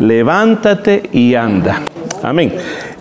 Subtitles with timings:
[0.00, 1.82] levántate y anda.
[2.22, 2.54] Amén.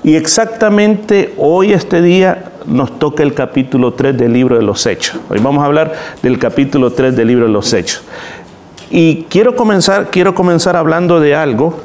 [0.03, 5.19] Y exactamente hoy, este día, nos toca el capítulo 3 del libro de los Hechos.
[5.29, 8.01] Hoy vamos a hablar del capítulo 3 del libro de los Hechos.
[8.89, 11.79] Y quiero comenzar, quiero comenzar hablando de algo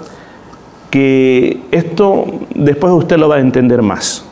[0.88, 2.24] que esto
[2.54, 4.24] después usted lo va a entender más.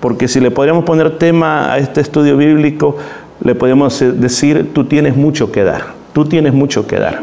[0.00, 2.96] Porque si le podríamos poner tema a este estudio bíblico,
[3.44, 7.20] le podríamos decir, tú tienes mucho que dar, tú tienes mucho que dar.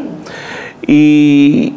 [0.86, 1.74] Y,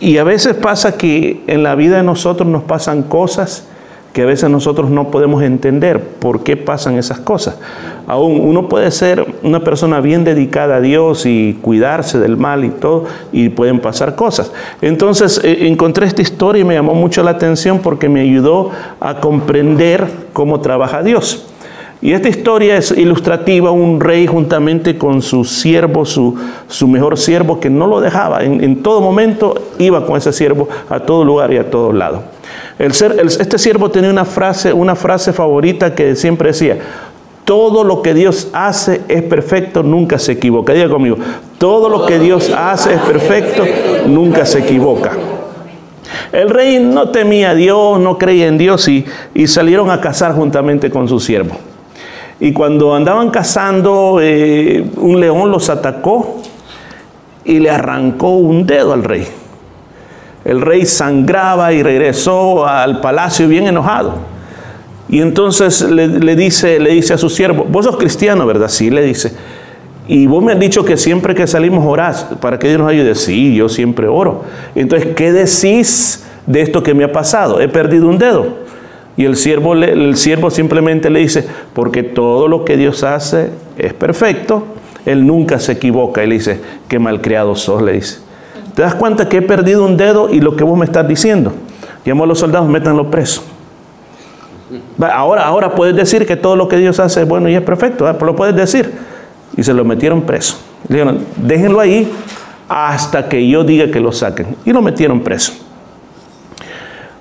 [0.00, 3.64] y a veces pasa que en la vida de nosotros nos pasan cosas
[4.12, 7.58] que a veces nosotros no podemos entender por qué pasan esas cosas.
[8.06, 12.70] Aún uno puede ser una persona bien dedicada a Dios y cuidarse del mal y
[12.70, 14.50] todo, y pueden pasar cosas.
[14.80, 19.20] Entonces eh, encontré esta historia y me llamó mucho la atención porque me ayudó a
[19.20, 21.46] comprender cómo trabaja Dios.
[22.00, 26.36] Y esta historia es ilustrativa, un rey juntamente con su siervo, su,
[26.86, 31.24] mejor siervo, que no lo dejaba, en, todo momento iba con ese siervo a todo
[31.24, 32.22] lugar y a todo lado.
[32.78, 36.78] Este siervo tenía una frase, una frase favorita que siempre decía,
[37.44, 40.72] todo lo que Dios hace es perfecto, nunca se equivoca.
[40.72, 41.16] Diga conmigo,
[41.58, 43.64] todo lo que Dios hace es perfecto,
[44.06, 45.12] nunca se equivoca.
[46.30, 50.34] El rey no temía a Dios, no creía en Dios y, y salieron a cazar
[50.34, 51.56] juntamente con su siervo.
[52.40, 56.40] Y cuando andaban cazando, eh, un león los atacó
[57.44, 59.26] y le arrancó un dedo al rey.
[60.44, 64.14] El rey sangraba y regresó al palacio bien enojado.
[65.08, 68.68] Y entonces le, dice, le dice a su siervo, vos sos cristiano, ¿verdad?
[68.68, 69.32] Sí, le dice.
[70.06, 73.14] Y vos me has dicho que siempre que salimos orás para que Dios nos ayude.
[73.14, 74.44] Sí, yo siempre oro.
[74.74, 77.60] Entonces, ¿qué decís de esto que me ha pasado?
[77.60, 78.67] He perdido un dedo.
[79.18, 83.92] Y el siervo, el siervo simplemente le dice, porque todo lo que Dios hace es
[83.92, 84.62] perfecto,
[85.04, 86.22] Él nunca se equivoca.
[86.22, 88.20] Y le dice, qué malcriado sos, le dice.
[88.76, 91.52] ¿Te das cuenta que he perdido un dedo y lo que vos me estás diciendo?
[92.04, 93.42] Llamo a los soldados, métanlo preso.
[95.00, 98.04] Ahora, ahora puedes decir que todo lo que Dios hace es bueno y es perfecto,
[98.04, 98.92] pero lo puedes decir.
[99.56, 100.58] Y se lo metieron preso.
[100.86, 102.08] Le dijeron, déjenlo ahí
[102.68, 104.54] hasta que yo diga que lo saquen.
[104.64, 105.54] Y lo metieron preso.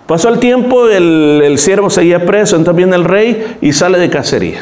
[0.08, 4.60] Pasó el tiempo, el, siervo seguía preso, entonces viene el rey y sale de cacería.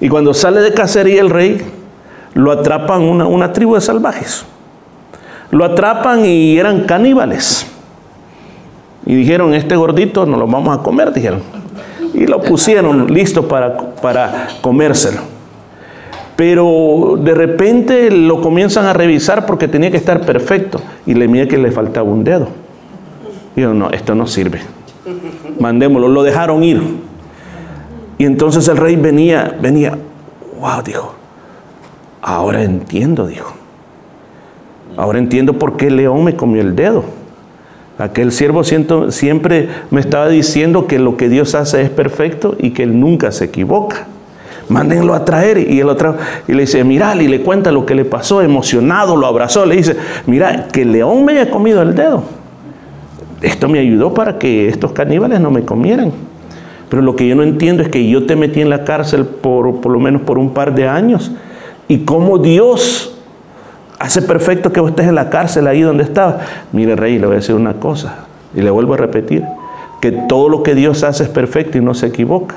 [0.00, 1.60] Y cuando sale de cacería el rey,
[2.34, 4.44] lo atrapan una, tribu de salvajes.
[5.50, 7.66] Lo atrapan y eran caníbales.
[9.04, 11.40] Y dijeron, este gordito no lo vamos a comer, dijeron.
[12.14, 15.22] Y lo pusieron listo para, para comérselo.
[16.36, 20.80] Pero de repente lo comienzan a revisar porque tenía que estar perfecto.
[21.06, 22.65] Y le mira que le faltaba un dedo.
[23.56, 24.60] Dijeron, no, esto no sirve.
[25.58, 26.08] Mandémoslo.
[26.08, 26.82] Lo dejaron ir.
[28.18, 29.98] Y entonces el rey venía, venía,
[30.60, 31.14] wow, dijo,
[32.22, 33.54] ahora entiendo, dijo.
[34.96, 37.04] Ahora entiendo por qué el león me comió el dedo.
[37.98, 42.82] Aquel siervo siempre me estaba diciendo que lo que Dios hace es perfecto y que
[42.82, 44.06] Él nunca se equivoca.
[44.68, 45.70] Mándenlo a traer.
[45.70, 49.26] Y otro y le dice, mira, y le cuenta lo que le pasó, emocionado, lo
[49.26, 49.64] abrazó.
[49.64, 49.96] Le dice,
[50.26, 52.35] mira, que el león me haya comido el dedo
[53.42, 56.12] esto me ayudó para que estos caníbales no me comieran.
[56.88, 59.80] Pero lo que yo no entiendo es que yo te metí en la cárcel por,
[59.80, 61.32] por lo menos por un par de años.
[61.88, 63.14] Y cómo Dios
[63.98, 66.36] hace perfecto que estés en la cárcel ahí donde estabas.
[66.72, 68.26] Mire, rey, le voy a decir una cosa.
[68.54, 69.44] Y le vuelvo a repetir.
[70.00, 72.56] Que todo lo que Dios hace es perfecto y no se equivoca.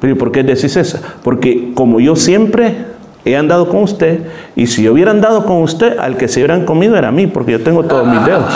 [0.00, 0.98] Pero ¿por qué decís eso?
[1.22, 2.86] Porque como yo siempre
[3.24, 4.20] he andado con usted,
[4.56, 7.28] y si yo hubiera andado con usted, al que se hubieran comido era a mí,
[7.28, 8.52] porque yo tengo todos mis dedos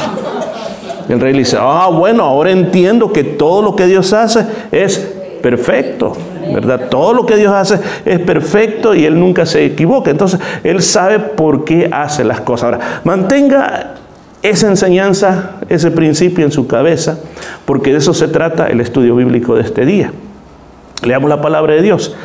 [1.08, 4.98] el rey le dice, ah, bueno, ahora entiendo que todo lo que Dios hace es
[5.42, 6.16] perfecto,
[6.52, 6.88] ¿verdad?
[6.88, 10.10] Todo lo que Dios hace es perfecto y Él nunca se equivoca.
[10.10, 12.64] Entonces, Él sabe por qué hace las cosas.
[12.64, 13.94] Ahora, mantenga
[14.42, 17.18] esa enseñanza, ese principio en su cabeza,
[17.64, 20.12] porque de eso se trata el estudio bíblico de este día.
[21.02, 22.16] Leamos la palabra de Dios.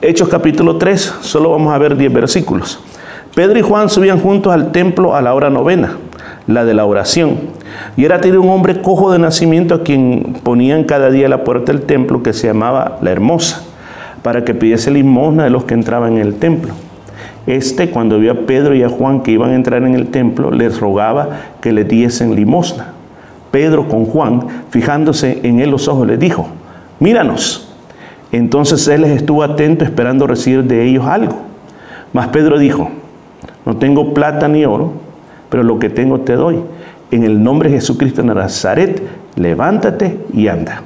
[0.00, 2.80] Hechos capítulo 3, solo vamos a ver 10 versículos.
[3.34, 5.96] Pedro y Juan subían juntos al templo a la hora novena
[6.46, 7.38] la de la oración.
[7.96, 11.44] Y era tenido un hombre cojo de nacimiento a quien ponían cada día a la
[11.44, 13.62] puerta del templo que se llamaba la hermosa,
[14.22, 16.74] para que pidiese limosna de los que entraban en el templo.
[17.46, 20.50] Este, cuando vio a Pedro y a Juan que iban a entrar en el templo,
[20.50, 21.28] les rogaba
[21.60, 22.92] que le diesen limosna.
[23.50, 26.48] Pedro con Juan, fijándose en él los ojos, le dijo,
[27.00, 27.68] míranos.
[28.30, 31.36] Entonces él les estuvo atento esperando recibir de ellos algo.
[32.12, 32.90] Mas Pedro dijo,
[33.66, 34.92] no tengo plata ni oro
[35.52, 36.60] pero lo que tengo te doy.
[37.12, 39.02] En el nombre de Jesucristo de Nazaret,
[39.36, 40.82] levántate y anda.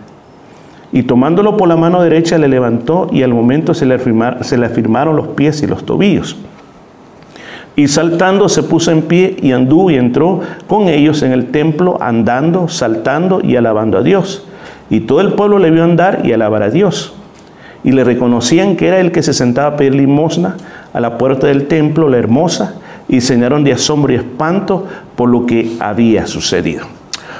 [0.90, 5.28] Y tomándolo por la mano derecha le levantó y al momento se le, afirmaron, los
[5.28, 6.36] pies y los tobillos.
[7.76, 11.96] Y saltando se puso en pie y anduvo y entró con ellos en el templo,
[12.00, 14.48] andando, saltando y alabando a Dios.
[14.90, 17.14] Y todo el pueblo le vio andar y alabar a Dios.
[17.84, 20.56] Y le reconocían que era el que se sentaba a pedir limosna
[20.92, 22.74] a la puerta del templo, la hermosa,
[23.08, 26.86] y señaron de asombro y espanto por lo que había sucedido.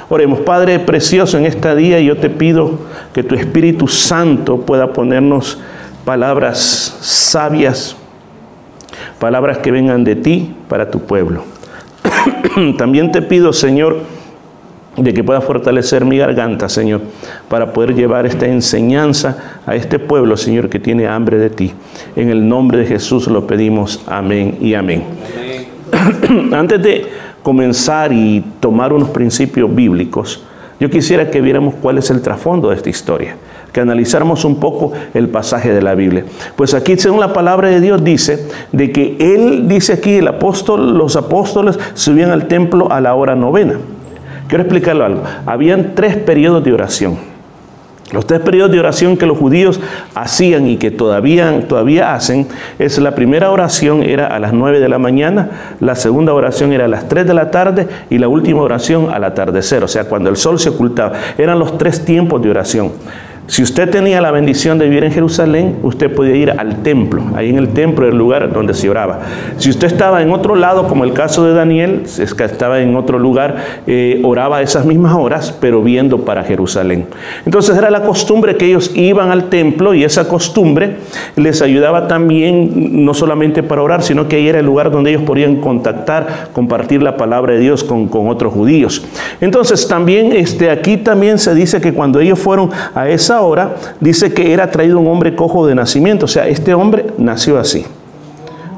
[0.09, 2.79] Oremos, Padre precioso, en este día yo te pido
[3.13, 5.59] que tu Espíritu Santo pueda ponernos
[6.05, 7.97] palabras sabias,
[9.19, 11.43] palabras que vengan de ti para tu pueblo.
[12.77, 13.97] También te pido, Señor,
[14.95, 17.01] de que pueda fortalecer mi garganta, Señor,
[17.49, 21.73] para poder llevar esta enseñanza a este pueblo, Señor, que tiene hambre de ti.
[22.15, 24.01] En el nombre de Jesús lo pedimos.
[24.07, 25.03] Amén y amén.
[26.53, 27.05] Antes de
[27.43, 30.43] comenzar y tomar unos principios bíblicos,
[30.79, 33.35] yo quisiera que viéramos cuál es el trasfondo de esta historia,
[33.73, 36.23] que analizáramos un poco el pasaje de la Biblia.
[36.55, 40.97] Pues aquí, según la palabra de Dios, dice de que él dice aquí, el apóstol,
[40.97, 43.75] los apóstoles subían al templo a la hora novena.
[44.47, 45.23] Quiero explicarlo algo.
[45.45, 47.36] Habían tres periodos de oración.
[48.11, 49.81] Los tres periodos de oración que los judíos
[50.15, 52.47] hacían y que todavía, todavía hacen,
[52.79, 56.85] es la primera oración era a las 9 de la mañana, la segunda oración era
[56.85, 60.29] a las 3 de la tarde y la última oración al atardecer, o sea, cuando
[60.29, 61.13] el sol se ocultaba.
[61.37, 62.93] Eran los tres tiempos de oración.
[63.47, 67.23] Si usted tenía la bendición de vivir en Jerusalén, usted podía ir al templo.
[67.33, 69.19] Ahí en el templo era el lugar donde se oraba.
[69.57, 73.55] Si usted estaba en otro lado, como el caso de Daniel, estaba en otro lugar,
[73.87, 77.05] eh, oraba esas mismas horas, pero viendo para Jerusalén.
[77.45, 80.97] Entonces era la costumbre que ellos iban al templo y esa costumbre
[81.37, 85.23] les ayudaba también no solamente para orar, sino que ahí era el lugar donde ellos
[85.23, 89.05] podían contactar, compartir la palabra de Dios con, con otros judíos.
[89.39, 94.33] Entonces también este, aquí también se dice que cuando ellos fueron a esa hora dice
[94.33, 97.85] que era traído un hombre cojo de nacimiento, o sea, este hombre nació así.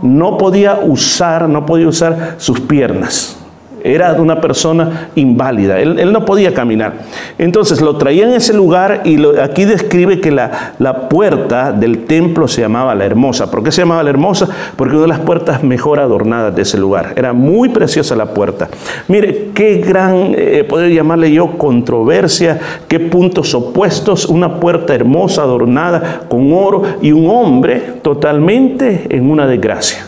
[0.01, 3.38] No podía usar, no podía usar sus piernas.
[3.83, 6.93] Era una persona inválida, él, no podía caminar.
[7.37, 12.47] Entonces lo traían en ese lugar y aquí describe que la, la, puerta del templo
[12.47, 13.49] se llamaba la hermosa.
[13.49, 14.47] ¿Por qué se llamaba la hermosa?
[14.75, 17.13] Porque una de las puertas mejor adornadas de ese lugar.
[17.15, 18.69] Era muy preciosa la puerta.
[19.07, 26.21] Mire, qué gran, eh, poder llamarle yo, controversia, qué puntos opuestos, una puerta hermosa, adornada
[26.27, 30.05] con oro y un hombre totalmente en una desgracia.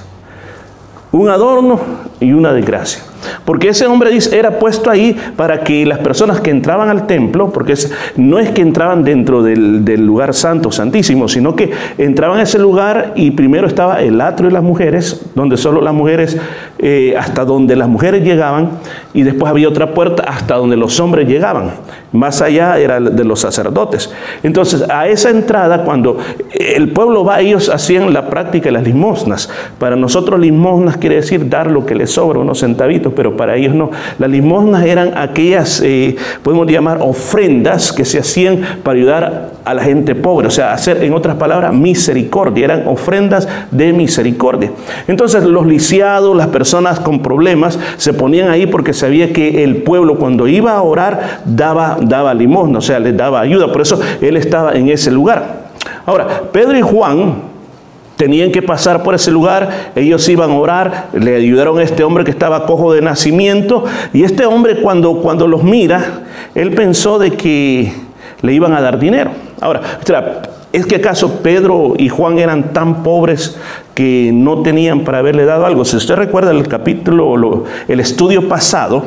[1.11, 1.79] Un adorno
[2.19, 3.03] y una desgracia.
[3.45, 7.51] Porque ese hombre dice, era puesto ahí para que las personas que entraban al templo,
[7.51, 7.75] porque
[8.17, 13.13] no es que entraban dentro del, lugar santo, santísimo, sino que entraban a ese lugar
[13.15, 16.37] y primero estaba el atrio de las mujeres, donde solo las mujeres,
[16.79, 18.69] eh, hasta donde las mujeres llegaban,
[19.13, 21.71] y después había otra puerta hasta donde los hombres llegaban.
[22.11, 24.11] Más allá era de los sacerdotes.
[24.43, 26.17] Entonces, a esa entrada, cuando
[26.53, 29.49] el pueblo va, ellos hacían la práctica de las limosnas.
[29.79, 33.73] Para nosotros limosnas quiere decir dar lo que les sobra, unos centavitos, pero para ellos
[33.73, 33.91] no.
[34.19, 39.83] Las limosnas eran aquellas, eh, podemos llamar, ofrendas que se hacían para ayudar a la
[39.83, 44.71] gente pobre, o sea, hacer, en otras palabras, misericordia, eran ofrendas de misericordia.
[45.07, 50.17] Entonces, los lisiados, las personas con problemas, se ponían ahí porque sabía que el pueblo
[50.17, 54.37] cuando iba a orar daba, daba limosna, o sea, les daba ayuda, por eso él
[54.37, 55.61] estaba en ese lugar.
[56.05, 57.50] Ahora, Pedro y Juan
[58.21, 62.23] tenían que pasar por ese lugar, ellos iban a orar, le ayudaron a este hombre
[62.23, 66.21] que estaba cojo de nacimiento, y este hombre cuando, cuando los mira,
[66.53, 67.91] él pensó de que
[68.43, 69.31] le iban a dar dinero.
[69.59, 69.81] Ahora,
[70.71, 73.57] ¿es que acaso Pedro y Juan eran tan pobres
[73.95, 75.83] que no tenían para haberle dado algo?
[75.83, 79.03] Si usted recuerda el capítulo, el estudio pasado,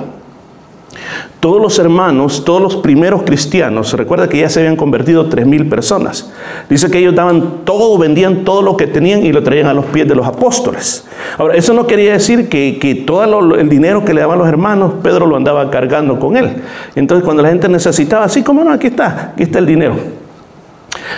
[1.41, 5.69] todos los hermanos, todos los primeros cristianos, recuerda que ya se habían convertido tres mil
[5.69, 6.33] personas.
[6.69, 9.85] Dice que ellos daban todo, vendían todo lo que tenían y lo traían a los
[9.87, 11.07] pies de los apóstoles.
[11.39, 14.95] Ahora, eso no quería decir que, que todo el dinero que le daban los hermanos,
[15.03, 16.57] Pedro lo andaba cargando con él.
[16.95, 19.97] Entonces, cuando la gente necesitaba, así como no, aquí está, aquí está el dinero.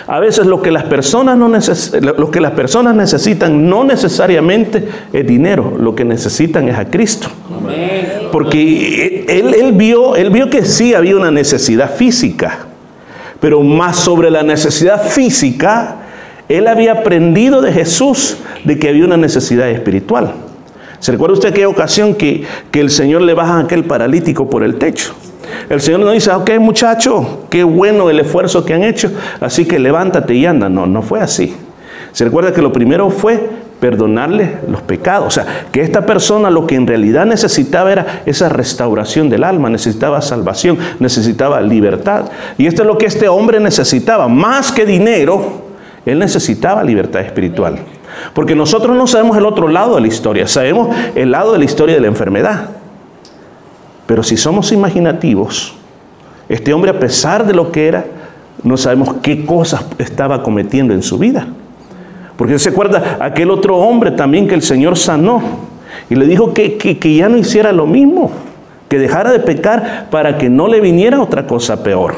[0.06, 5.26] A veces lo que las personas, no lo que las personas necesitan no necesariamente es
[5.26, 7.28] dinero, lo que necesitan es a Cristo.
[7.56, 8.15] Amén.
[8.36, 12.66] Porque él, vio, él vio que sí había una necesidad física,
[13.40, 15.96] pero más sobre la necesidad física,
[16.46, 20.34] él había aprendido de Jesús de que había una necesidad espiritual.
[20.98, 24.62] ¿Se recuerda usted aquella ocasión que, que el Señor le baja a aquel paralítico por
[24.62, 25.14] el techo?
[25.70, 29.78] El Señor no dice, ok muchacho, qué bueno el esfuerzo que han hecho, así que
[29.78, 30.68] levántate y anda.
[30.68, 31.56] No, no fue así.
[32.12, 33.48] Se recuerda que lo primero fue
[33.80, 35.26] perdonarle los pecados.
[35.26, 39.68] O sea, que esta persona lo que en realidad necesitaba era esa restauración del alma,
[39.68, 42.26] necesitaba salvación, necesitaba libertad.
[42.58, 45.66] Y esto es lo que este hombre necesitaba, más que dinero,
[46.04, 47.78] él necesitaba libertad espiritual.
[48.32, 51.64] Porque nosotros no sabemos el otro lado de la historia, sabemos el lado de la
[51.64, 52.70] historia de la enfermedad.
[54.06, 55.74] Pero si somos imaginativos,
[56.48, 58.06] este hombre a pesar de lo que era,
[58.62, 61.48] no sabemos qué cosas estaba cometiendo en su vida.
[62.36, 65.42] Porque se acuerda aquel otro hombre también que el Señor sanó
[66.10, 68.30] y le dijo que, que ya no hiciera lo mismo,
[68.88, 72.14] que dejara de pecar para que no le viniera otra cosa peor.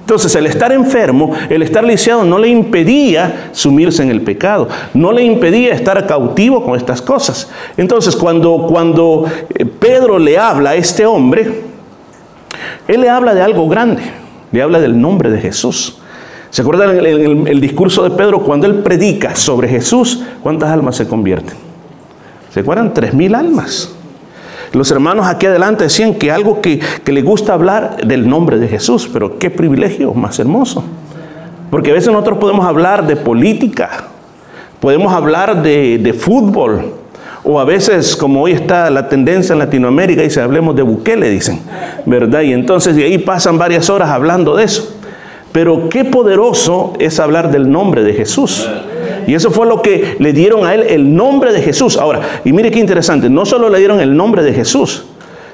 [0.00, 5.12] Entonces el estar enfermo, el estar lisiado no le impedía sumirse en el pecado, no
[5.12, 7.48] le impedía estar cautivo con estas cosas.
[7.76, 9.24] Entonces cuando, cuando
[9.54, 11.62] eh, Pedro le habla a este hombre,
[12.88, 14.02] él le habla de algo grande,
[14.50, 16.01] le habla del nombre de Jesús.
[16.52, 20.22] ¿Se acuerdan el, el, discurso de Pedro cuando él predica sobre Jesús?
[20.42, 21.54] ¿Cuántas almas se convierten?
[22.52, 22.92] ¿Se acuerdan?
[22.92, 23.94] Tres mil almas.
[24.74, 28.68] Los hermanos aquí adelante decían que algo que, que les gusta hablar del nombre de
[28.68, 30.84] Jesús, pero qué privilegio más hermoso.
[31.70, 34.08] Porque a veces nosotros podemos hablar de política,
[34.78, 36.96] podemos hablar de, de fútbol,
[37.44, 41.60] o a veces, como hoy está la tendencia en Latinoamérica, dice, hablemos de Bukele, dicen,
[42.04, 42.42] ¿verdad?
[42.42, 44.98] Y entonces de ahí pasan varias horas hablando de eso.
[45.52, 48.68] Pero qué poderoso es hablar del nombre de Jesús.
[49.26, 51.96] Y eso fue lo que le dieron a él el nombre de Jesús.
[51.98, 55.04] Ahora, y mire qué interesante, no solo le dieron el nombre de Jesús,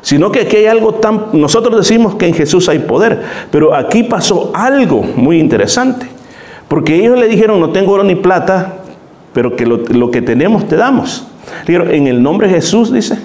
[0.00, 1.26] sino que aquí hay algo tan...
[1.32, 6.06] Nosotros decimos que en Jesús hay poder, pero aquí pasó algo muy interesante.
[6.68, 8.76] Porque ellos le dijeron, no tengo oro ni plata,
[9.32, 11.26] pero que lo, que tenemos te damos.
[11.66, 13.18] Dijeron, en el nombre de Jesús, dice,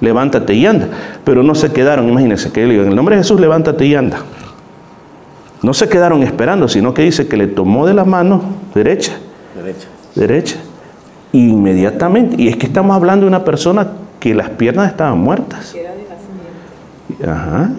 [0.00, 0.88] levántate y anda.
[1.24, 3.94] Pero no se quedaron, imagínense, que le digo, en el nombre de Jesús, levántate y
[3.94, 4.18] anda.
[5.64, 8.42] No se quedaron esperando, sino que dice que le tomó de la mano
[8.74, 9.12] derecha
[9.56, 9.88] Derecha.
[10.14, 10.56] derecha.
[11.32, 12.36] Inmediatamente.
[12.38, 15.74] Y es que estamos hablando de una persona que las piernas estaban muertas.
[17.26, 17.70] Ajá.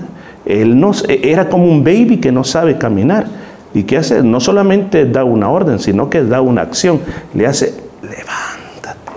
[0.46, 3.28] Él no, era como un baby que no sabe caminar.
[3.76, 4.24] ¿Y qué hace?
[4.24, 7.00] No solamente da una orden, sino que da una acción.
[7.36, 9.12] Le hace, levántate.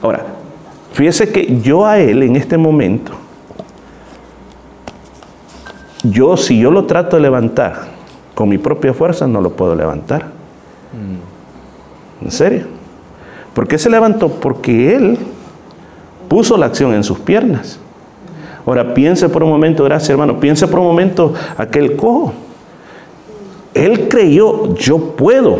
[0.00, 0.24] Ahora,
[0.94, 3.12] fíjese que yo a él en este momento,
[6.10, 7.98] yo si yo lo trato de levantar
[8.34, 10.26] con mi propia fuerza, no lo puedo levantar.
[12.22, 12.66] ¿En serio?
[13.54, 14.28] ¿Por qué se levantó?
[14.28, 15.18] Porque él
[16.28, 17.80] puso la acción en sus piernas.
[18.66, 22.34] Ahora piense por un momento, gracias hermano, piense por un momento aquel cojo.
[23.74, 25.52] Él creyó, yo puedo.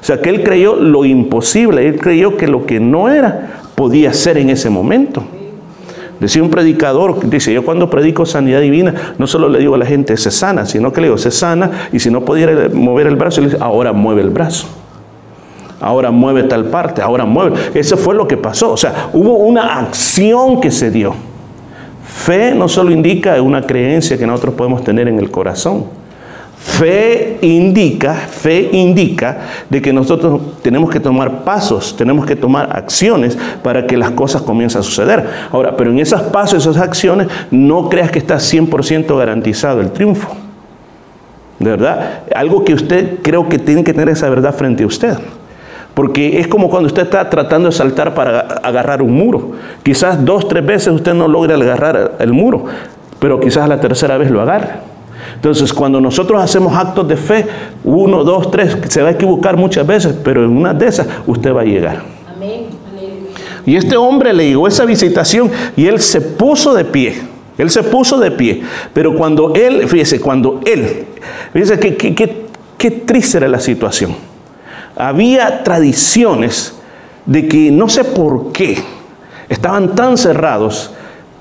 [0.00, 4.12] O sea, que él creyó lo imposible, él creyó que lo que no era podía
[4.12, 5.24] ser en ese momento.
[6.20, 9.86] Decía un predicador, dice, yo cuando predico sanidad divina, no solo le digo a la
[9.86, 13.16] gente, se sana, sino que le digo, se sana, y si no pudiera mover el
[13.16, 14.66] brazo, le dice, ahora mueve el brazo.
[15.80, 17.56] Ahora mueve tal parte, ahora mueve.
[17.74, 18.72] Eso fue lo que pasó.
[18.72, 21.14] O sea, hubo una acción que se dio.
[22.04, 25.84] Fe no solo indica una creencia que nosotros podemos tener en el corazón.
[26.58, 29.38] Fe indica, fe indica
[29.70, 34.42] de que nosotros tenemos que tomar pasos, tenemos que tomar acciones para que las cosas
[34.42, 35.24] comiencen a suceder.
[35.52, 40.34] Ahora, pero en esos pasos, esas acciones, no creas que está 100% garantizado el triunfo.
[41.60, 45.16] De verdad, algo que usted creo que tiene que tener esa verdad frente a usted.
[45.94, 49.52] Porque es como cuando usted está tratando de saltar para agarrar un muro.
[49.82, 52.64] Quizás dos, tres veces usted no logra agarrar el muro,
[53.18, 54.87] pero quizás la tercera vez lo agarre.
[55.38, 57.46] Entonces, cuando nosotros hacemos actos de fe,
[57.84, 61.54] uno, dos, tres, se va a equivocar muchas veces, pero en una de esas usted
[61.54, 62.02] va a llegar.
[62.34, 62.66] Amén.
[63.64, 67.20] Y este hombre le llegó esa visitación y él se puso de pie.
[67.56, 68.62] Él se puso de pie.
[68.92, 71.06] Pero cuando él, fíjese, cuando él,
[71.52, 74.16] fíjese que, que, que, qué triste era la situación.
[74.96, 76.74] Había tradiciones
[77.26, 78.76] de que no sé por qué
[79.48, 80.90] estaban tan cerrados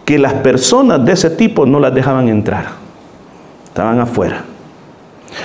[0.06, 2.87] que las personas de ese tipo no las dejaban entrar
[3.78, 4.44] estaban afuera.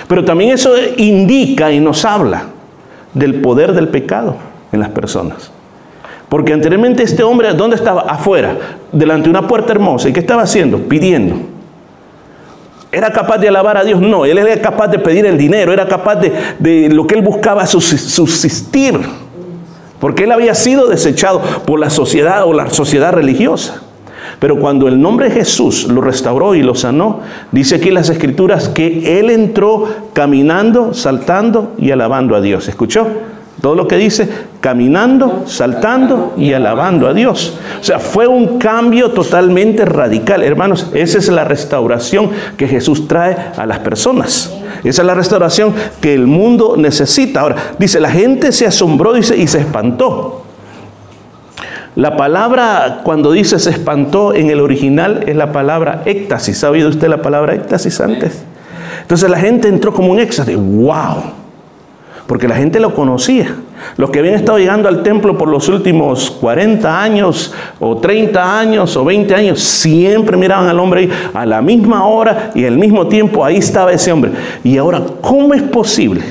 [0.08, 2.44] Pero también eso indica y nos habla
[3.12, 4.36] del poder del pecado
[4.72, 5.50] en las personas.
[6.30, 8.02] Porque anteriormente este hombre, ¿dónde estaba?
[8.02, 8.56] Afuera,
[8.90, 10.08] delante de una puerta hermosa.
[10.08, 10.78] ¿Y qué estaba haciendo?
[10.78, 11.36] Pidiendo.
[12.90, 14.00] ¿Era capaz de alabar a Dios?
[14.00, 17.22] No, él era capaz de pedir el dinero, era capaz de, de lo que él
[17.22, 18.98] buscaba subsistir.
[20.00, 23.82] Porque él había sido desechado por la sociedad o la sociedad religiosa.
[24.38, 27.20] Pero cuando el nombre Jesús lo restauró y lo sanó,
[27.50, 32.68] dice aquí las escrituras que él entró caminando, saltando y alabando a Dios.
[32.68, 33.06] ¿Escuchó?
[33.60, 34.28] Todo lo que dice,
[34.60, 37.56] caminando, saltando y alabando a Dios.
[37.80, 40.42] O sea, fue un cambio totalmente radical.
[40.42, 44.52] Hermanos, esa es la restauración que Jesús trae a las personas.
[44.82, 47.40] Esa es la restauración que el mundo necesita.
[47.40, 50.42] Ahora, dice, la gente se asombró y se espantó.
[51.94, 56.64] La palabra, cuando dice se espantó en el original, es la palabra éxtasis.
[56.64, 58.42] ¿Ha oído usted la palabra éxtasis antes?
[59.02, 60.56] Entonces la gente entró como un éxtasis.
[60.56, 61.42] ¡Wow!
[62.32, 63.54] porque la gente lo conocía.
[63.98, 68.96] Los que habían estado llegando al templo por los últimos 40 años o 30 años
[68.96, 73.06] o 20 años, siempre miraban al hombre ahí a la misma hora y al mismo
[73.06, 74.32] tiempo ahí estaba ese hombre.
[74.64, 76.22] Y ahora, ¿cómo es posible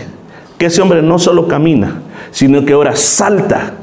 [0.57, 2.01] que ese hombre no solo camina,
[2.31, 3.73] sino que ahora salta?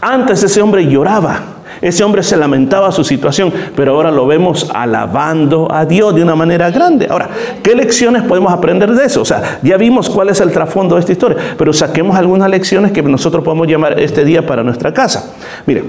[0.00, 5.70] Antes ese hombre lloraba ese hombre se lamentaba su situación, pero ahora lo vemos alabando
[5.70, 7.06] a Dios de una manera grande.
[7.08, 7.28] Ahora,
[7.62, 9.22] ¿qué lecciones podemos aprender de eso?
[9.22, 12.92] O sea, ya vimos cuál es el trasfondo de esta historia, pero saquemos algunas lecciones
[12.92, 15.34] que nosotros podemos llamar este día para nuestra casa.
[15.66, 15.84] Mire,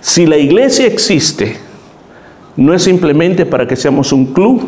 [0.00, 1.58] si la iglesia existe,
[2.56, 4.62] no es simplemente para que seamos un club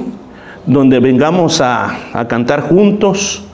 [0.66, 3.44] donde vengamos a, a cantar juntos,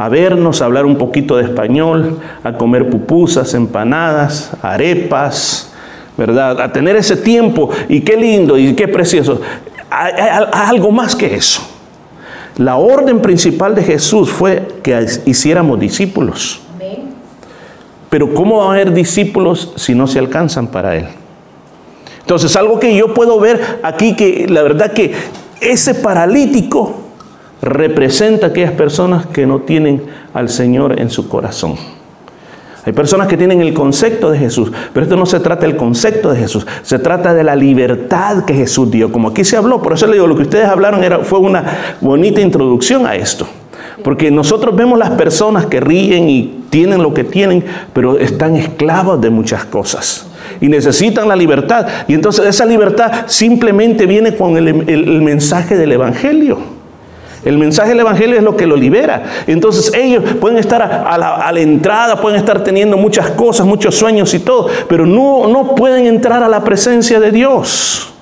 [0.00, 5.74] a vernos, a hablar un poquito de español, a comer pupusas, empanadas, arepas,
[6.16, 6.58] ¿verdad?
[6.58, 9.42] A tener ese tiempo y qué lindo y qué precioso.
[9.90, 10.12] Hay,
[10.52, 11.60] algo más que eso.
[12.56, 16.62] La orden principal de Jesús fue que hiciéramos discípulos.
[18.08, 21.08] Pero ¿cómo va a haber discípulos si no se alcanzan para Él?
[22.20, 25.12] Entonces, algo que yo puedo ver aquí, que la verdad que
[25.60, 27.09] ese paralítico
[27.62, 30.02] representa a aquellas personas que no tienen
[30.32, 31.76] al Señor en su corazón.
[32.84, 36.32] Hay personas que tienen el concepto de Jesús, pero esto no se trata del concepto
[36.32, 39.12] de Jesús, se trata de la libertad que Jesús dio.
[39.12, 41.96] Como aquí se habló, por eso le digo, lo que ustedes hablaron era, fue una
[42.00, 43.46] bonita introducción a esto.
[44.02, 47.62] Porque nosotros vemos las personas que ríen y tienen lo que tienen,
[47.92, 50.26] pero están esclavos de muchas cosas.
[50.58, 51.86] Y necesitan la libertad.
[52.08, 56.79] Y entonces esa libertad simplemente viene con el, el mensaje del Evangelio.
[57.44, 59.22] El mensaje del Evangelio es lo que lo libera.
[59.46, 61.18] Entonces ellos pueden estar a,
[61.52, 66.06] la, entrada, pueden estar teniendo muchas cosas, muchos sueños y todo, pero no, no pueden
[66.06, 68.12] entrar a la presencia de Dios.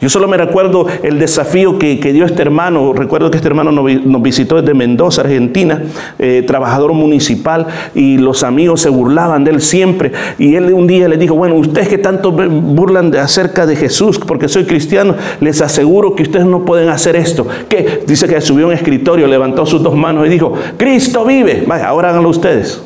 [0.00, 2.94] Yo solo me recuerdo el desafío que, dio este hermano.
[2.94, 5.82] Recuerdo que este hermano nos, visitó desde Mendoza, Argentina,
[6.18, 10.12] eh, trabajador municipal, y los amigos se burlaban de él siempre.
[10.38, 14.18] Y él un día le dijo, bueno, ustedes que tanto burlan de, acerca de Jesús,
[14.18, 17.46] porque soy cristiano, les aseguro que ustedes no pueden hacer esto.
[17.68, 21.64] Que dice que subió un escritorio, levantó sus dos manos y dijo, Cristo vive.
[21.66, 22.82] Vaya, ahora háganlo ustedes.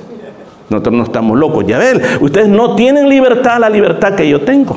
[0.69, 1.65] Nosotros no estamos locos.
[1.65, 4.77] Ya ven, ustedes no tienen libertad, la libertad que yo tengo.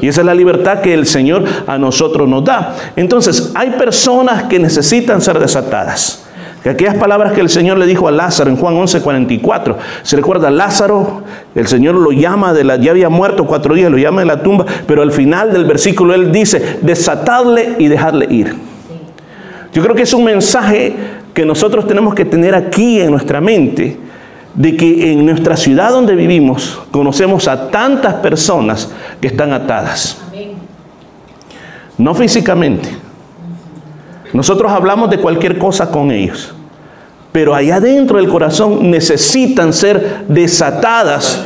[0.00, 2.74] Y esa es la libertad que el Señor a nosotros nos da.
[2.96, 6.24] Entonces, hay personas que necesitan ser desatadas.
[6.62, 10.50] Que aquellas palabras que el Señor le dijo a Lázaro en Juan 11:44, se recuerda,
[10.50, 11.22] Lázaro,
[11.54, 14.42] el Señor lo llama, de la, ya había muerto cuatro días, lo llama de la
[14.42, 18.56] tumba, pero al final del versículo él dice, desatadle y dejadle ir.
[19.74, 20.94] Yo creo que es un mensaje
[21.34, 23.98] que nosotros tenemos que tener aquí en nuestra mente,
[24.54, 30.18] de que en nuestra ciudad donde vivimos conocemos a tantas personas que están atadas.
[31.98, 32.88] No físicamente.
[34.32, 36.54] Nosotros hablamos de cualquier cosa con ellos.
[37.32, 41.44] Pero allá dentro del corazón necesitan ser desatadas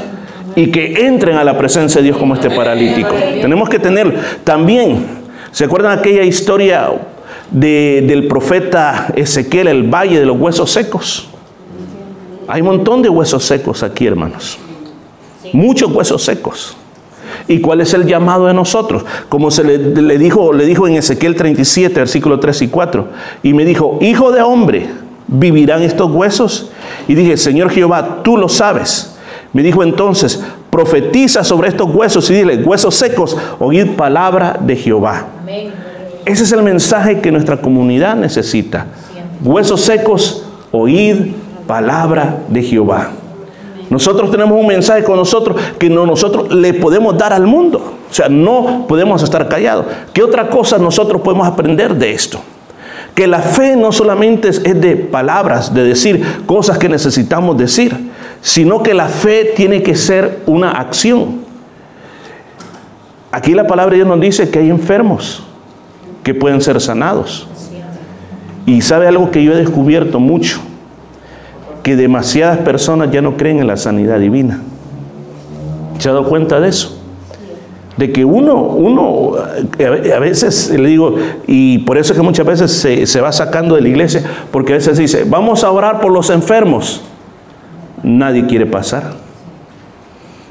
[0.54, 3.14] y que entren a la presencia de Dios como este paralítico.
[3.40, 5.06] Tenemos que tener también,
[5.50, 6.90] ¿se acuerdan aquella historia
[7.50, 11.28] del profeta Ezequiel, el valle de los huesos secos?
[12.48, 14.58] Hay un montón de huesos secos aquí, hermanos.
[15.52, 16.76] Muchos huesos secos.
[17.46, 19.04] ¿Y cuál es el llamado de nosotros?
[19.28, 23.08] Como se le, dijo, le dijo en Ezequiel 37, versículo 3 y 4.
[23.42, 24.86] Y me dijo, hijo de hombre,
[25.26, 26.70] ¿vivirán estos huesos?
[27.06, 29.14] Y dije, Señor Jehová, tú lo sabes.
[29.52, 35.26] Me dijo entonces, profetiza sobre estos huesos y dile, huesos secos, oíd palabra de Jehová.
[36.24, 38.86] Ese es el mensaje que nuestra comunidad necesita.
[39.42, 41.32] Huesos secos, oíd
[41.68, 43.10] palabra de Jehová.
[43.90, 47.78] Nosotros tenemos un mensaje con nosotros que no nosotros le podemos dar al mundo.
[48.10, 49.86] O sea, no podemos estar callados.
[50.12, 52.40] ¿Qué otra cosa nosotros podemos aprender de esto?
[53.14, 57.94] Que la fe no solamente es de palabras, de decir cosas que necesitamos decir,
[58.40, 61.40] sino que la fe tiene que ser una acción.
[63.30, 65.42] Aquí la palabra de Dios nos dice que hay enfermos
[66.22, 67.46] que pueden ser sanados.
[68.64, 70.60] Y sabe algo que yo he descubierto mucho
[71.82, 74.60] que demasiadas personas ya no creen en la sanidad divina.
[75.98, 76.96] ¿Se ha dado cuenta de eso?
[77.96, 81.16] De que uno, uno, a veces le digo,
[81.48, 84.76] y por eso es que muchas veces se, va sacando de la iglesia, porque a
[84.76, 87.02] veces dice, vamos a orar por los enfermos.
[88.04, 89.14] Nadie quiere pasar.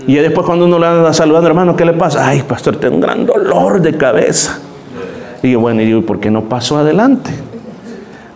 [0.05, 2.27] Y después cuando uno le anda saludando, hermano, ¿qué le pasa?
[2.27, 4.59] Ay, pastor, tengo un gran dolor de cabeza.
[5.41, 7.31] Y yo, bueno, y digo, ¿por qué no paso adelante?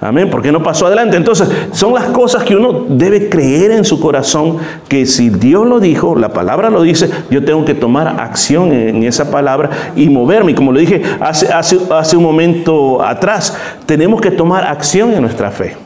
[0.03, 1.15] Amén, porque no pasó adelante.
[1.15, 4.57] Entonces, son las cosas que uno debe creer en su corazón,
[4.89, 9.03] que si Dios lo dijo, la palabra lo dice, yo tengo que tomar acción en
[9.03, 10.55] esa palabra y moverme.
[10.55, 15.77] Como lo dije hace, hace, un momento atrás, tenemos que tomar acción en nuestra fe.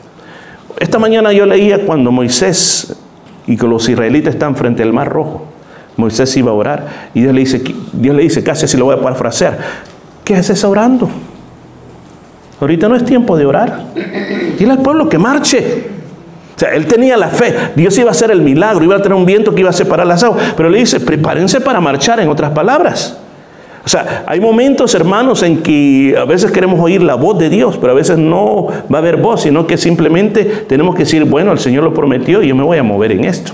[0.78, 2.96] esta mañana yo leía cuando Moisés
[3.46, 5.44] y que los israelitas están frente al Mar Rojo.
[5.98, 8.94] Moisés iba a orar y Dios le dice, Dios le dice casi así lo voy
[8.96, 9.58] a parafrasear,
[10.24, 11.10] ¿qué haces orando?
[12.60, 13.84] Ahorita no es tiempo de orar.
[14.58, 15.96] Dile al pueblo que marche.
[16.56, 17.54] O sea, él tenía la fe.
[17.76, 20.06] Dios iba a hacer el milagro, iba a tener un viento que iba a separar
[20.06, 20.54] las aguas.
[20.56, 23.18] Pero le dice, prepárense para marchar, en otras palabras.
[23.84, 27.76] O sea, hay momentos, hermanos, en que a veces queremos oír la voz de Dios,
[27.78, 31.52] pero a veces no va a haber voz, sino que simplemente tenemos que decir, bueno,
[31.52, 33.52] el Señor lo prometió y yo me voy a mover en esto.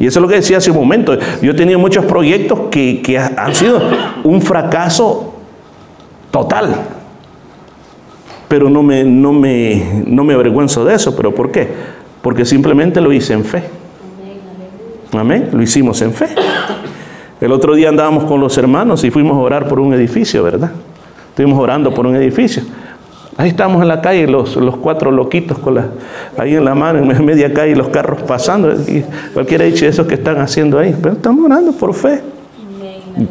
[0.00, 1.16] Y eso es lo que decía hace un momento.
[1.40, 3.80] Yo he tenido muchos proyectos que, que han sido
[4.24, 5.34] un fracaso
[6.32, 6.74] total
[8.48, 11.16] pero no me, no, me, no me avergüenzo de eso.
[11.16, 11.68] ¿Pero por qué?
[12.22, 13.64] Porque simplemente lo hice en fe.
[15.12, 15.50] Amén.
[15.52, 16.28] Lo hicimos en fe.
[17.40, 20.70] El otro día andábamos con los hermanos y fuimos a orar por un edificio, ¿verdad?
[21.30, 22.62] Estuvimos orando por un edificio.
[23.36, 25.88] Ahí estamos en la calle, los, los cuatro loquitos con la,
[26.38, 28.72] ahí en la mano, en media calle, los carros pasando.
[28.72, 30.94] Y cualquiera dicho eso que están haciendo ahí.
[31.00, 32.22] Pero estamos orando por fe.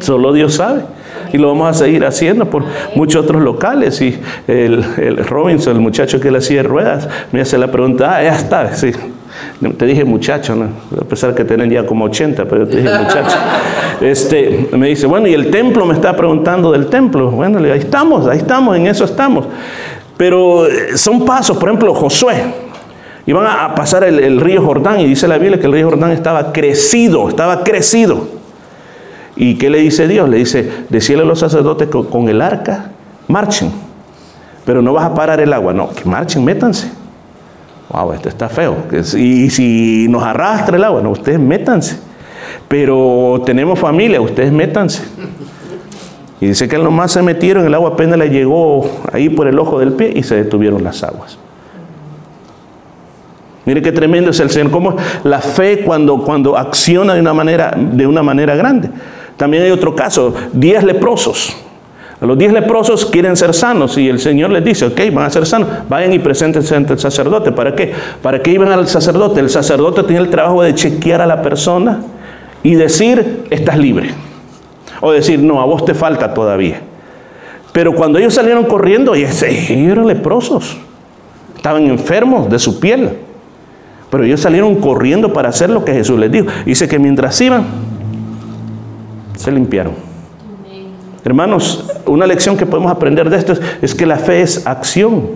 [0.00, 0.82] Solo Dios sabe
[1.32, 4.00] y lo vamos a seguir haciendo por muchos otros locales.
[4.00, 4.84] Y el,
[5.24, 8.92] Robinson, el muchacho que le hacía ruedas, me hace la pregunta, ah, ya está, sí.
[9.76, 10.68] Te dije muchacho, ¿no?
[11.00, 13.36] a pesar que tienen ya como 80, pero te dije muchacho.
[14.00, 17.30] Este, me dice, bueno, y el templo me está preguntando del templo.
[17.30, 19.46] Bueno, ahí estamos, ahí estamos, en eso estamos.
[20.16, 22.34] Pero eh, son pasos, por ejemplo, Josué.
[23.24, 26.10] Iban a pasar el, el río Jordán y dice la Biblia que el río Jordán
[26.10, 28.26] estaba crecido, estaba crecido.
[29.36, 30.28] ¿Y qué le dice Dios?
[30.28, 32.90] Le dice, decirle a los sacerdotes con, con el arca,
[33.28, 33.72] marchen,
[34.64, 35.72] pero no vas a parar el agua.
[35.72, 36.90] No, que marchen, métanse.
[37.90, 38.76] Wow, esto está feo.
[39.16, 41.98] Y si nos arrastra el agua, no, ustedes métanse.
[42.68, 45.02] Pero tenemos familia, ustedes métanse.
[46.40, 49.78] Y dice que nomás se metieron, el agua apenas le llegó ahí por el ojo
[49.78, 51.38] del pie y se detuvieron las aguas.
[53.64, 57.74] Mire qué tremendo es el Señor, cómo la fe cuando, cuando acciona de una, manera,
[57.76, 58.90] de una manera grande.
[59.36, 61.56] También hay otro caso, diez leprosos.
[62.20, 65.30] A los diez leprosos quieren ser sanos y el Señor les dice, ok, van a
[65.30, 67.52] ser sanos, vayan y preséntense ante el sacerdote.
[67.52, 67.92] ¿Para qué?
[68.22, 69.40] Para que iban al sacerdote.
[69.40, 72.00] El sacerdote tiene el trabajo de chequear a la persona
[72.62, 74.10] y decir, estás libre.
[75.00, 76.80] O decir, no, a vos te falta todavía.
[77.72, 80.78] Pero cuando ellos salieron corriendo, ellos eran leprosos.
[81.56, 83.10] Estaban enfermos de su piel.
[84.10, 86.46] Pero ellos salieron corriendo para hacer lo que Jesús les dijo.
[86.64, 87.64] Dice que mientras iban,
[89.44, 89.92] se limpiaron.
[91.22, 95.30] Hermanos, una lección que podemos aprender de esto es, que la fe es acción.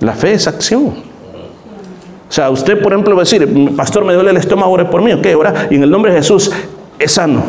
[0.00, 0.86] La fe es acción.
[0.86, 5.02] O sea, usted, por ejemplo, va a decir, pastor, me duele el estómago, ore por
[5.02, 6.50] mí, ok, ahora, y en el nombre de Jesús,
[6.98, 7.42] es sano.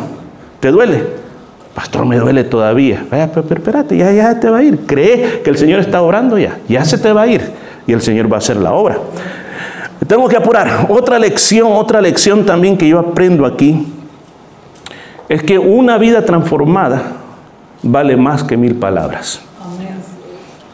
[0.60, 1.04] ¿Te duele?
[1.74, 3.06] Pastor, me duele todavía.
[3.10, 4.80] Vaya, pero, espérate, ya, ya te va a ir.
[4.80, 7.42] Cree que el Señor está orando ya, ya se te va a ir.
[7.86, 8.98] Y el Señor va a hacer la obra.
[10.06, 10.86] Tengo que apurar.
[10.90, 13.86] Otra lección, otra lección también que yo aprendo aquí
[15.32, 17.04] es que una vida transformada
[17.82, 19.40] vale más que mil palabras.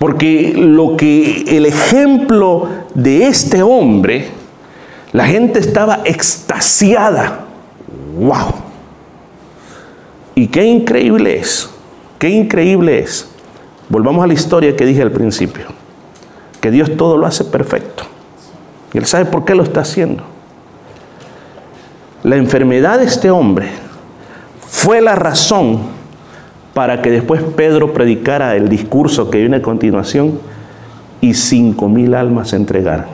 [0.01, 4.31] Porque lo que el ejemplo de este hombre,
[5.12, 7.47] la gente estaba extasiada.
[8.18, 8.55] ¡Wow!
[10.35, 11.71] Y qué increíble es,
[12.18, 13.29] qué increíble es.
[13.88, 15.66] Volvamos a la historia que dije al principio,
[16.61, 18.03] que Dios todo lo hace perfecto.
[18.92, 20.25] Y él sabe por qué lo está haciendo.
[22.25, 23.87] La enfermedad de este hombre
[24.70, 25.81] fue la razón
[26.74, 30.40] para que después Pedro predicara el discurso que viene a continuación
[31.20, 33.07] y cinco mil almas se entregaran.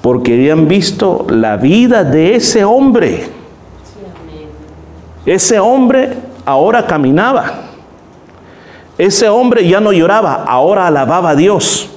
[0.00, 3.28] Porque habían visto la vida de ese hombre.
[5.26, 7.64] Ese hombre ahora caminaba.
[8.96, 11.90] Ese hombre ya no lloraba, ahora alababa a Dios.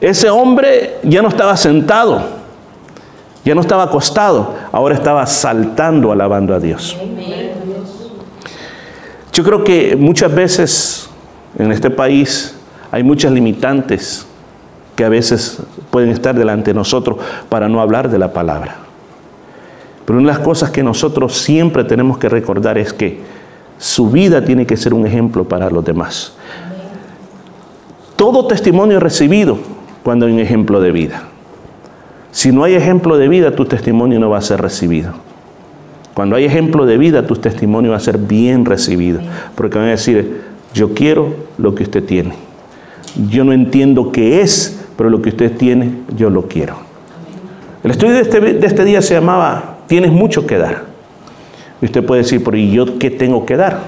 [0.00, 2.22] Ese hombre ya no estaba sentado,
[3.44, 6.96] ya no estaba acostado, ahora estaba saltando alabando a Dios.
[9.32, 11.08] Yo creo que muchas veces
[11.58, 12.54] en este país
[12.90, 14.26] hay muchas limitantes
[14.96, 15.58] que a veces
[15.90, 18.76] pueden estar delante de nosotros para no hablar de la palabra.
[20.04, 23.20] Pero una de las cosas que nosotros siempre tenemos que recordar es que
[23.78, 26.32] su vida tiene que ser un ejemplo para los demás.
[28.16, 29.58] Todo testimonio recibido
[30.02, 31.22] cuando hay un ejemplo de vida.
[32.30, 35.12] Si no hay ejemplo de vida, tu testimonio no va a ser recibido.
[36.14, 39.20] Cuando hay ejemplo de vida, tu testimonio va a ser bien recibido.
[39.54, 40.42] Porque van a decir,
[40.74, 42.34] yo quiero lo que usted tiene.
[43.30, 46.76] Yo no entiendo qué es, pero lo que usted tiene, yo lo quiero.
[47.84, 50.82] El estudio de este, este día se llamaba, tienes mucho que dar.
[51.80, 53.78] Y usted puede decir, pero ¿y yo qué tengo que dar?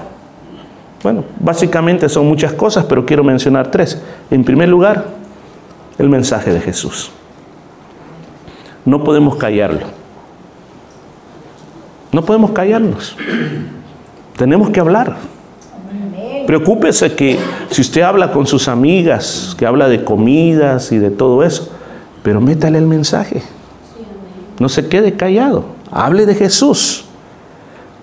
[1.03, 4.01] Bueno, básicamente son muchas cosas, pero quiero mencionar tres.
[4.29, 5.05] En primer lugar,
[5.97, 7.11] el mensaje de Jesús.
[8.85, 9.87] No podemos callarlo.
[12.11, 13.15] No podemos callarnos.
[14.37, 15.15] Tenemos que hablar.
[16.47, 17.37] Preocúpese que
[17.69, 21.69] si usted habla con sus amigas, que habla de comidas y de todo eso,
[22.23, 23.43] pero métale el mensaje.
[24.59, 25.65] No se quede callado.
[25.91, 27.05] Hable de Jesús.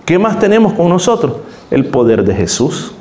[0.05, 1.35] ¿Qué más tenemos con nosotros?
[1.71, 2.93] El poder de Jesús.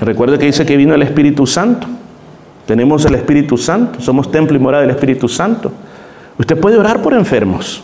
[0.00, 1.86] Recuerde que dice que vino el Espíritu Santo.
[2.66, 4.00] Tenemos el Espíritu Santo.
[4.00, 5.72] Somos templo y morada del Espíritu Santo.
[6.38, 7.82] Usted puede orar por enfermos.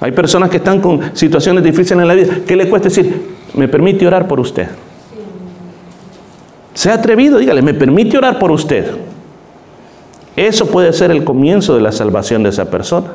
[0.00, 2.38] Hay personas que están con situaciones difíciles en la vida.
[2.46, 3.36] ¿Qué le cuesta decir?
[3.54, 4.68] ¿Me permite orar por usted?
[6.74, 8.92] Sea atrevido, dígale, ¿me permite orar por usted?
[10.36, 13.08] Eso puede ser el comienzo de la salvación de esa persona.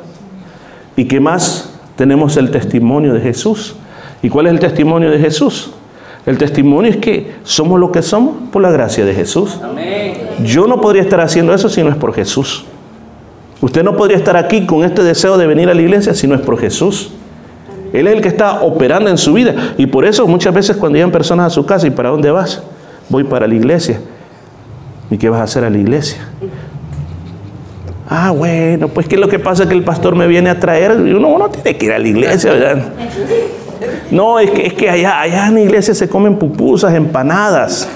[0.96, 1.70] ¿Y qué más?
[1.96, 3.76] Tenemos el testimonio de Jesús.
[4.22, 5.70] ¿Y cuál es el testimonio de Jesús?
[6.26, 9.58] El testimonio es que somos lo que somos por la gracia de Jesús.
[10.42, 12.66] Yo no podría estar haciendo eso si no es por Jesús.
[13.64, 16.34] Usted no podría estar aquí con este deseo de venir a la iglesia si no
[16.34, 17.12] es por Jesús.
[17.94, 19.54] Él es el que está operando en su vida.
[19.78, 22.62] Y por eso muchas veces cuando llegan personas a su casa, ¿y para dónde vas?
[23.08, 24.00] Voy para la iglesia.
[25.10, 26.28] ¿Y qué vas a hacer a la iglesia?
[28.06, 30.92] Ah, bueno, pues que lo que pasa es que el pastor me viene a traer.
[30.92, 32.92] Uno, uno tiene que ir a la iglesia, ¿verdad?
[34.10, 37.88] No, es que, es que allá, allá en la iglesia se comen pupusas, empanadas.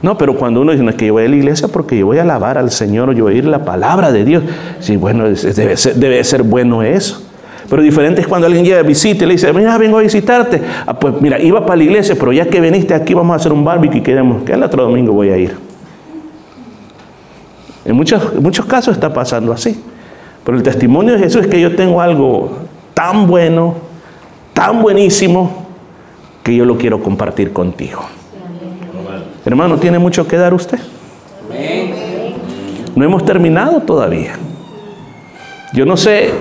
[0.00, 2.06] No, pero cuando uno dice, no es que yo voy a la iglesia porque yo
[2.06, 4.44] voy a alabar al Señor, o yo voy a ir la palabra de Dios.
[4.78, 7.22] Sí, bueno, debe ser, debe ser bueno eso.
[7.68, 10.62] Pero diferente es cuando alguien llega a visita y le dice, mira, vengo a visitarte.
[10.86, 13.52] Ah, pues mira, iba para la iglesia, pero ya que viniste aquí vamos a hacer
[13.52, 15.56] un barbecue y queremos, que el otro domingo voy a ir.
[17.84, 19.82] En muchos, en muchos casos está pasando así.
[20.44, 22.52] Pero el testimonio de Jesús es que yo tengo algo
[22.94, 23.74] tan bueno,
[24.54, 25.66] tan buenísimo,
[26.42, 28.06] que yo lo quiero compartir contigo.
[29.48, 30.78] Hermano, ¿tiene mucho que dar usted?
[32.94, 34.34] No hemos terminado todavía.
[35.72, 36.34] Yo no sé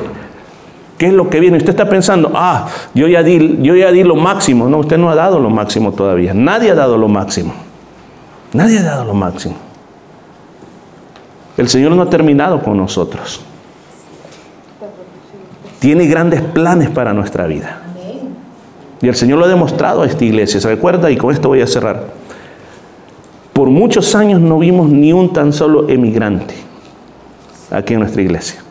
[0.98, 1.56] qué es lo que viene.
[1.56, 4.68] Usted está pensando, ah, yo ya, di, yo ya di lo máximo.
[4.68, 6.34] No, usted no ha dado lo máximo todavía.
[6.34, 7.54] Nadie ha dado lo máximo.
[8.52, 9.56] Nadie ha dado lo máximo.
[11.56, 13.40] El Señor no ha terminado con nosotros.
[15.80, 17.84] Tiene grandes planes para nuestra vida.
[19.02, 20.60] Y el Señor lo ha demostrado a esta iglesia.
[20.60, 21.10] ¿Se recuerda?
[21.10, 22.27] Y con esto voy a cerrar.
[23.58, 26.54] Por muchos años no vimos ni un tan solo emigrante
[27.72, 28.62] aquí en nuestra iglesia.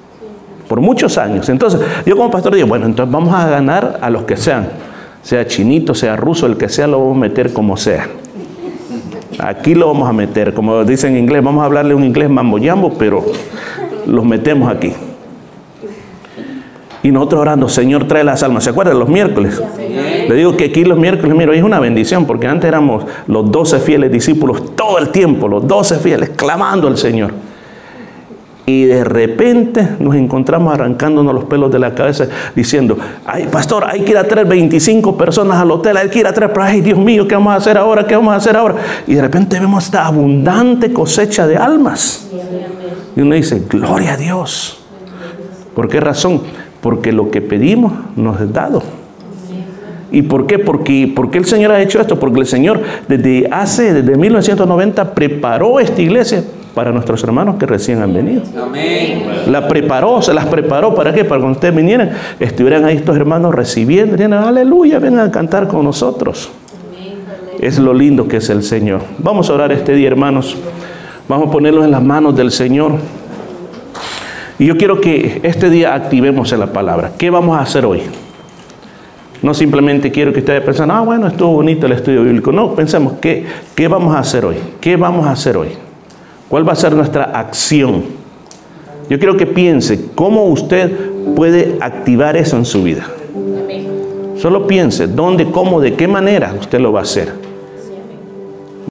[0.69, 1.49] Por muchos años.
[1.49, 4.69] Entonces, yo como pastor digo, bueno, entonces vamos a ganar a los que sean.
[5.23, 8.07] Sea chinito, sea ruso, el que sea, lo vamos a meter como sea.
[9.41, 12.93] Aquí lo vamos a meter, como dicen en inglés, vamos a hablarle un inglés mamboyambo,
[12.97, 13.25] pero
[14.07, 14.93] los metemos aquí.
[17.07, 18.65] Y nosotros orando, Señor, trae las almas.
[18.65, 19.63] ¿Se acuerdan los miércoles?
[20.29, 23.79] Le digo que aquí los miércoles, mira, es una bendición, porque antes éramos los doce
[23.79, 27.31] fieles discípulos todo el tiempo, los doce fieles, clamando al Señor.
[28.67, 34.01] Y de repente nos encontramos arrancándonos los pelos de la cabeza diciendo, ay pastor, hay
[34.01, 36.99] que ir a traer 25 personas al hotel, hay que ir a traer, ay Dios
[36.99, 38.05] mío, ¿qué vamos a hacer ahora?
[38.05, 38.75] ¿Qué vamos a hacer ahora?
[39.07, 42.29] Y de repente vemos esta abundante cosecha de almas.
[43.15, 44.81] Y uno dice, gloria a Dios.
[45.73, 46.66] ¿Por qué razón?
[46.81, 48.83] Porque lo que pedimos nos es dado.
[50.13, 50.59] ¿Y por qué?
[50.59, 52.19] Porque, porque el Señor ha hecho esto.
[52.19, 58.03] Porque el Señor desde hace, desde 1990, preparó esta iglesia para nuestros hermanos que recién
[58.03, 58.43] han venido.
[59.49, 60.95] La preparó, se las preparó.
[60.95, 61.25] ¿Para qué?
[61.25, 64.13] Para cuando ustedes vinieran, estuvieran ahí estos hermanos recibiendo.
[64.13, 66.51] Dirían, aleluya, vengan a cantar con nosotros.
[67.61, 69.01] Es lo lindo que es el Señor.
[69.19, 70.57] Vamos a orar este día, hermanos.
[71.29, 72.93] Vamos a ponerlos en las manos del Señor.
[74.59, 77.13] Y yo quiero que este día activemos en la palabra.
[77.19, 78.03] ¿Qué vamos a hacer hoy?
[79.43, 82.53] No simplemente quiero que ustedes piensen, ah, bueno, estuvo bonito el estudio bíblico.
[82.53, 84.57] No, pensemos, ¿qué, ¿qué vamos a hacer hoy?
[84.81, 85.69] ¿Qué vamos a hacer hoy?
[86.49, 88.05] ¿Cuál va a ser nuestra acción?
[89.11, 90.91] Yo quiero que piense cómo usted
[91.35, 93.07] puede activar eso en su vida.
[94.37, 97.46] Solo piense dónde, cómo, de qué manera usted lo va a hacer.